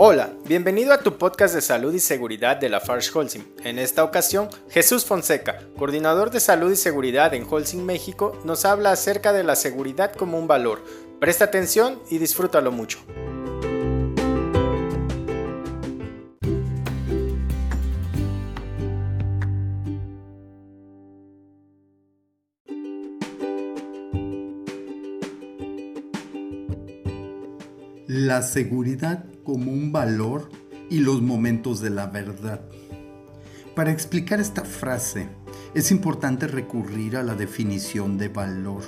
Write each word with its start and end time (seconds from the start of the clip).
Hola, 0.00 0.32
bienvenido 0.46 0.92
a 0.92 1.00
tu 1.00 1.18
podcast 1.18 1.56
de 1.56 1.60
salud 1.60 1.92
y 1.92 1.98
seguridad 1.98 2.56
de 2.56 2.68
la 2.68 2.78
Farsh 2.78 3.10
Holcim. 3.12 3.42
En 3.64 3.80
esta 3.80 4.04
ocasión, 4.04 4.48
Jesús 4.70 5.04
Fonseca, 5.04 5.58
coordinador 5.76 6.30
de 6.30 6.38
salud 6.38 6.70
y 6.70 6.76
seguridad 6.76 7.34
en 7.34 7.44
Holcim 7.50 7.82
México, 7.82 8.38
nos 8.44 8.64
habla 8.64 8.92
acerca 8.92 9.32
de 9.32 9.42
la 9.42 9.56
seguridad 9.56 10.12
como 10.12 10.38
un 10.38 10.46
valor. 10.46 10.84
Presta 11.18 11.46
atención 11.46 12.00
y 12.12 12.18
disfrútalo 12.18 12.70
mucho. 12.70 13.00
La 28.06 28.42
seguridad 28.42 29.24
como 29.48 29.72
un 29.72 29.92
valor 29.92 30.50
y 30.90 30.98
los 30.98 31.22
momentos 31.22 31.80
de 31.80 31.88
la 31.88 32.06
verdad. 32.08 32.60
Para 33.74 33.90
explicar 33.90 34.40
esta 34.40 34.62
frase 34.62 35.26
es 35.72 35.90
importante 35.90 36.46
recurrir 36.46 37.16
a 37.16 37.22
la 37.22 37.34
definición 37.34 38.18
de 38.18 38.28
valor. 38.28 38.82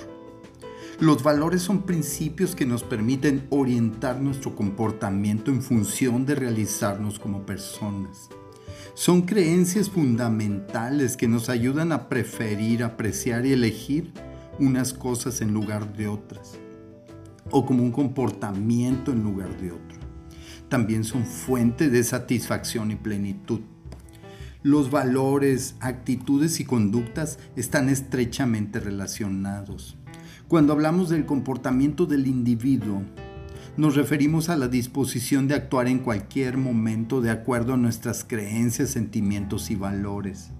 Los 0.99 1.23
valores 1.23 1.63
son 1.63 1.81
principios 1.81 2.55
que 2.55 2.67
nos 2.67 2.83
permiten 2.83 3.47
orientar 3.49 4.21
nuestro 4.21 4.55
comportamiento 4.55 5.49
en 5.49 5.63
función 5.63 6.27
de 6.27 6.35
realizarnos 6.35 7.17
como 7.17 7.43
personas. 7.43 8.29
Son 8.93 9.23
creencias 9.23 9.89
fundamentales 9.89 11.17
que 11.17 11.27
nos 11.27 11.49
ayudan 11.49 11.91
a 11.91 12.07
preferir, 12.07 12.83
apreciar 12.83 13.47
y 13.47 13.53
elegir 13.53 14.13
unas 14.59 14.93
cosas 14.93 15.41
en 15.41 15.55
lugar 15.55 15.91
de 15.97 16.07
otras 16.07 16.59
o 17.49 17.65
como 17.65 17.81
un 17.81 17.91
comportamiento 17.91 19.11
en 19.11 19.23
lugar 19.23 19.59
de 19.59 19.71
otro. 19.71 20.10
También 20.71 21.03
son 21.03 21.25
fuente 21.25 21.89
de 21.89 22.01
satisfacción 22.01 22.91
y 22.91 22.95
plenitud. 22.95 23.59
Los 24.63 24.89
valores, 24.89 25.75
actitudes 25.81 26.61
y 26.61 26.63
conductas 26.63 27.39
están 27.57 27.89
estrechamente 27.89 28.79
relacionados. 28.79 29.97
Cuando 30.47 30.71
hablamos 30.71 31.09
del 31.09 31.25
comportamiento 31.25 32.05
del 32.05 32.25
individuo, 32.25 33.01
nos 33.75 33.97
referimos 33.97 34.47
a 34.47 34.55
la 34.55 34.69
disposición 34.69 35.49
de 35.49 35.55
actuar 35.55 35.89
en 35.89 35.99
cualquier 35.99 36.55
momento 36.55 37.19
de 37.19 37.31
acuerdo 37.31 37.73
a 37.73 37.77
nuestras 37.77 38.23
creencias, 38.23 38.91
sentimientos 38.91 39.71
y 39.71 39.75
valores. 39.75 40.51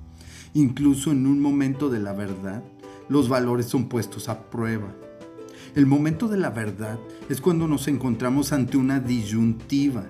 Incluso 0.53 1.13
en 1.13 1.25
un 1.25 1.39
momento 1.39 1.89
de 1.89 2.01
la 2.01 2.11
verdad, 2.11 2.61
los 3.07 3.29
valores 3.29 3.67
son 3.67 3.87
puestos 3.87 4.27
a 4.27 4.49
prueba. 4.49 4.93
El 5.73 5.85
momento 5.85 6.27
de 6.27 6.37
la 6.37 6.49
verdad 6.49 6.99
es 7.29 7.39
cuando 7.39 7.65
nos 7.65 7.87
encontramos 7.87 8.51
ante 8.51 8.75
una 8.75 8.99
disyuntiva, 8.99 10.09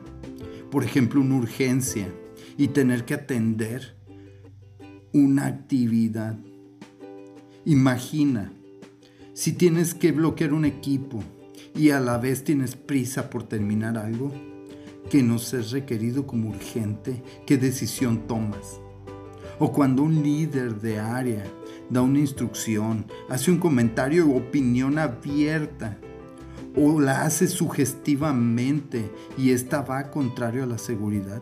por 0.71 0.83
ejemplo 0.83 1.21
una 1.21 1.35
urgencia, 1.35 2.11
y 2.57 2.69
tener 2.69 3.05
que 3.05 3.13
atender 3.13 3.95
una 5.13 5.45
actividad. 5.45 6.39
Imagina, 7.65 8.51
si 9.33 9.53
tienes 9.53 9.93
que 9.93 10.11
bloquear 10.11 10.53
un 10.53 10.65
equipo 10.65 11.23
y 11.75 11.91
a 11.91 11.99
la 11.99 12.17
vez 12.17 12.43
tienes 12.43 12.75
prisa 12.75 13.29
por 13.29 13.43
terminar 13.43 13.99
algo 13.99 14.31
que 15.11 15.21
no 15.21 15.35
es 15.35 15.71
requerido 15.71 16.25
como 16.25 16.49
urgente, 16.49 17.21
¿qué 17.45 17.57
decisión 17.57 18.27
tomas? 18.27 18.79
O 19.59 19.71
cuando 19.71 20.01
un 20.01 20.23
líder 20.23 20.81
de 20.81 20.99
área 20.99 21.43
da 21.91 22.01
una 22.01 22.19
instrucción, 22.19 23.05
hace 23.29 23.51
un 23.51 23.57
comentario 23.57 24.25
o 24.27 24.37
opinión 24.37 24.97
abierta 24.97 25.97
o 26.75 27.01
la 27.01 27.23
hace 27.23 27.47
sugestivamente 27.47 29.11
y 29.37 29.51
esta 29.51 29.81
va 29.81 30.09
contrario 30.09 30.63
a 30.63 30.67
la 30.67 30.77
seguridad, 30.77 31.41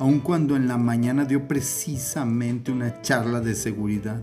aun 0.00 0.18
cuando 0.18 0.56
en 0.56 0.66
la 0.66 0.78
mañana 0.78 1.24
dio 1.24 1.46
precisamente 1.46 2.72
una 2.72 3.02
charla 3.02 3.40
de 3.40 3.54
seguridad, 3.54 4.20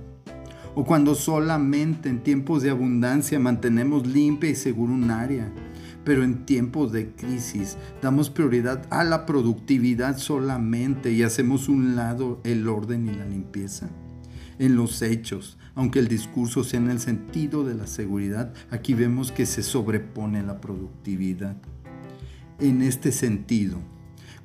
o 0.75 0.83
cuando 0.83 1.15
solamente 1.15 2.09
en 2.09 2.21
tiempos 2.21 2.61
de 2.61 2.69
abundancia 2.69 3.39
mantenemos 3.39 4.05
limpia 4.05 4.49
y 4.49 4.55
segura 4.55 4.91
un 4.91 5.09
área, 5.09 5.49
pero 6.03 6.23
en 6.23 6.45
tiempos 6.45 6.91
de 6.91 7.13
crisis 7.15 7.77
damos 8.01 8.29
prioridad 8.29 8.85
a 8.89 9.05
la 9.05 9.25
productividad 9.25 10.17
solamente 10.17 11.13
y 11.13 11.23
hacemos 11.23 11.69
un 11.69 11.95
lado 11.95 12.41
el 12.43 12.67
orden 12.67 13.07
y 13.07 13.13
la 13.15 13.25
limpieza 13.25 13.89
en 14.59 14.75
los 14.75 15.01
hechos. 15.01 15.57
Aunque 15.75 15.99
el 15.99 16.07
discurso 16.07 16.63
sea 16.63 16.79
en 16.79 16.89
el 16.89 16.99
sentido 16.99 17.63
de 17.63 17.75
la 17.75 17.87
seguridad, 17.87 18.53
aquí 18.71 18.93
vemos 18.93 19.31
que 19.31 19.45
se 19.45 19.61
sobrepone 19.63 20.43
la 20.43 20.61
productividad. 20.61 21.57
En 22.59 22.81
este 22.81 23.11
sentido, 23.11 23.79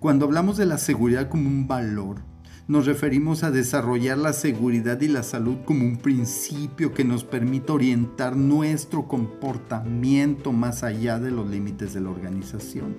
cuando 0.01 0.25
hablamos 0.25 0.57
de 0.57 0.67
la 0.67 0.79
seguridad 0.79 1.29
como 1.29 1.49
un 1.49 1.69
valor, 1.69 2.23
nos 2.67 2.87
referimos 2.87 3.43
a 3.43 3.51
desarrollar 3.51 4.17
la 4.17 4.33
seguridad 4.33 5.01
y 5.01 5.09
la 5.09 5.25
salud 5.25 5.59
como 5.65 5.85
un 5.85 5.97
principio 5.97 6.95
que 6.95 7.05
nos 7.05 7.25
permite 7.25 7.73
orientar 7.73 8.37
nuestro 8.37 9.09
comportamiento 9.09 10.53
más 10.53 10.85
allá 10.85 11.19
de 11.19 11.33
los 11.33 11.51
límites 11.51 11.95
de 11.95 12.01
la 12.01 12.11
organización. 12.11 12.97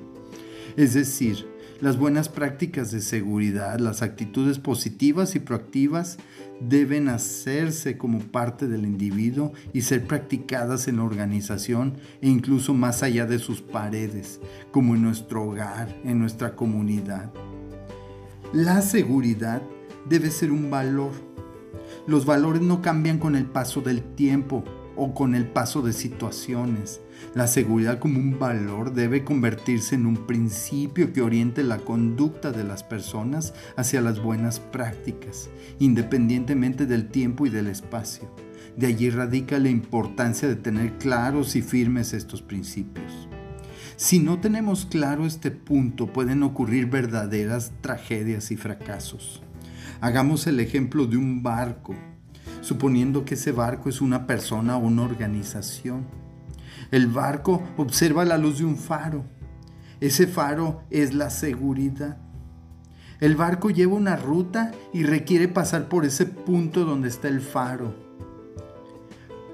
Es 0.75 0.93
decir, 0.93 1.47
las 1.81 1.97
buenas 1.97 2.29
prácticas 2.29 2.91
de 2.91 3.01
seguridad, 3.01 3.79
las 3.79 4.03
actitudes 4.03 4.59
positivas 4.59 5.35
y 5.35 5.39
proactivas 5.39 6.19
deben 6.59 7.09
hacerse 7.09 7.97
como 7.97 8.19
parte 8.19 8.67
del 8.67 8.85
individuo 8.85 9.51
y 9.73 9.81
ser 9.81 10.05
practicadas 10.05 10.87
en 10.87 10.97
la 10.97 11.03
organización 11.03 11.95
e 12.21 12.29
incluso 12.29 12.75
más 12.75 13.01
allá 13.01 13.25
de 13.25 13.39
sus 13.39 13.61
paredes, 13.61 14.39
como 14.71 14.93
en 14.93 15.01
nuestro 15.01 15.43
hogar, 15.43 15.99
en 16.03 16.19
nuestra 16.19 16.55
comunidad. 16.55 17.31
La 18.53 18.81
seguridad 18.83 19.63
debe 20.07 20.29
ser 20.29 20.51
un 20.51 20.69
valor. 20.69 21.13
Los 22.05 22.25
valores 22.25 22.61
no 22.61 22.83
cambian 22.83 23.17
con 23.17 23.35
el 23.35 23.45
paso 23.45 23.81
del 23.81 24.03
tiempo, 24.03 24.63
o 25.03 25.15
con 25.15 25.33
el 25.33 25.47
paso 25.47 25.81
de 25.81 25.93
situaciones. 25.93 27.01
La 27.33 27.47
seguridad 27.47 27.97
como 27.97 28.19
un 28.19 28.37
valor 28.37 28.93
debe 28.93 29.23
convertirse 29.23 29.95
en 29.95 30.05
un 30.05 30.27
principio 30.27 31.11
que 31.11 31.23
oriente 31.23 31.63
la 31.63 31.79
conducta 31.79 32.51
de 32.51 32.63
las 32.63 32.83
personas 32.83 33.55
hacia 33.77 33.99
las 33.99 34.21
buenas 34.21 34.59
prácticas, 34.59 35.49
independientemente 35.79 36.85
del 36.85 37.07
tiempo 37.07 37.47
y 37.47 37.49
del 37.49 37.65
espacio. 37.65 38.29
De 38.77 38.85
allí 38.85 39.09
radica 39.09 39.57
la 39.57 39.69
importancia 39.69 40.47
de 40.47 40.55
tener 40.55 40.99
claros 40.99 41.55
y 41.55 41.63
firmes 41.63 42.13
estos 42.13 42.43
principios. 42.43 43.27
Si 43.95 44.19
no 44.19 44.39
tenemos 44.39 44.85
claro 44.85 45.25
este 45.25 45.49
punto, 45.49 46.13
pueden 46.13 46.43
ocurrir 46.43 46.85
verdaderas 46.91 47.71
tragedias 47.81 48.51
y 48.51 48.55
fracasos. 48.55 49.41
Hagamos 49.99 50.45
el 50.45 50.59
ejemplo 50.59 51.07
de 51.07 51.17
un 51.17 51.41
barco 51.41 51.95
suponiendo 52.61 53.25
que 53.25 53.35
ese 53.35 53.51
barco 53.51 53.89
es 53.89 54.01
una 54.01 54.27
persona 54.27 54.77
o 54.77 54.79
una 54.79 55.03
organización. 55.03 56.05
El 56.91 57.07
barco 57.07 57.63
observa 57.77 58.25
la 58.25 58.37
luz 58.37 58.59
de 58.59 58.65
un 58.65 58.77
faro. 58.77 59.23
Ese 59.99 60.27
faro 60.27 60.83
es 60.89 61.13
la 61.13 61.29
seguridad. 61.29 62.17
El 63.19 63.35
barco 63.35 63.69
lleva 63.69 63.93
una 63.93 64.15
ruta 64.15 64.71
y 64.91 65.03
requiere 65.03 65.47
pasar 65.47 65.87
por 65.87 66.05
ese 66.05 66.25
punto 66.25 66.85
donde 66.85 67.07
está 67.07 67.27
el 67.27 67.39
faro. 67.39 67.93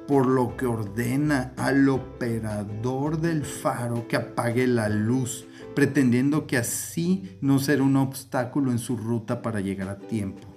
Por 0.08 0.26
lo 0.26 0.56
que 0.56 0.66
ordena 0.66 1.52
al 1.58 1.90
operador 1.90 3.20
del 3.20 3.44
faro 3.44 4.08
que 4.08 4.16
apague 4.16 4.68
la 4.68 4.88
luz, 4.88 5.46
pretendiendo 5.76 6.48
que 6.48 6.56
así 6.56 7.38
no 7.42 7.60
será 7.60 7.84
un 7.84 7.98
obstáculo 7.98 8.72
en 8.72 8.80
su 8.80 8.96
ruta 8.96 9.42
para 9.42 9.60
llegar 9.60 9.90
a 9.90 9.98
tiempo. 9.98 10.57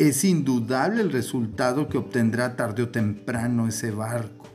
Es 0.00 0.24
indudable 0.24 1.02
el 1.02 1.12
resultado 1.12 1.86
que 1.86 1.98
obtendrá 1.98 2.56
tarde 2.56 2.84
o 2.84 2.88
temprano 2.88 3.68
ese 3.68 3.90
barco. 3.90 4.46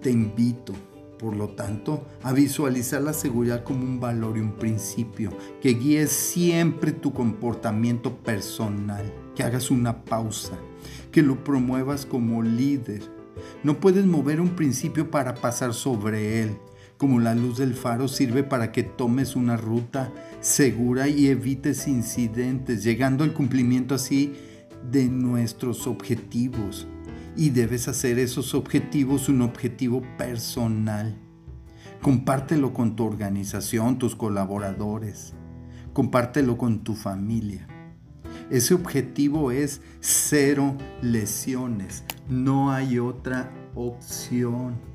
Te 0.00 0.10
invito, 0.10 0.72
por 1.18 1.36
lo 1.36 1.50
tanto, 1.50 2.06
a 2.22 2.32
visualizar 2.32 3.02
la 3.02 3.12
seguridad 3.12 3.64
como 3.64 3.84
un 3.84 4.00
valor 4.00 4.38
y 4.38 4.40
un 4.40 4.52
principio 4.52 5.30
que 5.60 5.74
guíe 5.74 6.06
siempre 6.06 6.92
tu 6.92 7.12
comportamiento 7.12 8.16
personal, 8.16 9.12
que 9.34 9.42
hagas 9.42 9.70
una 9.70 10.06
pausa, 10.06 10.56
que 11.10 11.20
lo 11.20 11.44
promuevas 11.44 12.06
como 12.06 12.42
líder. 12.42 13.02
No 13.62 13.78
puedes 13.78 14.06
mover 14.06 14.40
un 14.40 14.56
principio 14.56 15.10
para 15.10 15.34
pasar 15.34 15.74
sobre 15.74 16.40
él, 16.40 16.56
como 17.02 17.18
la 17.18 17.34
luz 17.34 17.58
del 17.58 17.74
faro 17.74 18.06
sirve 18.06 18.44
para 18.44 18.70
que 18.70 18.84
tomes 18.84 19.34
una 19.34 19.56
ruta 19.56 20.12
segura 20.38 21.08
y 21.08 21.26
evites 21.26 21.88
incidentes, 21.88 22.84
llegando 22.84 23.24
al 23.24 23.32
cumplimiento 23.32 23.96
así 23.96 24.34
de 24.88 25.08
nuestros 25.08 25.88
objetivos. 25.88 26.86
Y 27.36 27.50
debes 27.50 27.88
hacer 27.88 28.20
esos 28.20 28.54
objetivos 28.54 29.28
un 29.28 29.42
objetivo 29.42 30.02
personal. 30.16 31.18
Compártelo 32.00 32.72
con 32.72 32.94
tu 32.94 33.04
organización, 33.04 33.98
tus 33.98 34.14
colaboradores. 34.14 35.32
Compártelo 35.92 36.56
con 36.56 36.84
tu 36.84 36.94
familia. 36.94 37.66
Ese 38.48 38.74
objetivo 38.74 39.50
es 39.50 39.80
cero 39.98 40.76
lesiones. 41.00 42.04
No 42.28 42.70
hay 42.70 43.00
otra 43.00 43.50
opción. 43.74 44.92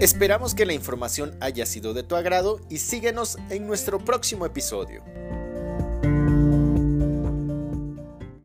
Esperamos 0.00 0.54
que 0.54 0.64
la 0.64 0.74
información 0.74 1.36
haya 1.40 1.66
sido 1.66 1.92
de 1.92 2.04
tu 2.04 2.14
agrado 2.14 2.60
y 2.68 2.78
síguenos 2.78 3.36
en 3.50 3.66
nuestro 3.66 3.98
próximo 3.98 4.46
episodio. 4.46 5.02